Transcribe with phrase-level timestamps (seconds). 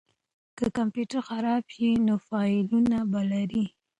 [0.57, 3.65] که کمپیوټر خراب شي نو فایلونه به لرئ.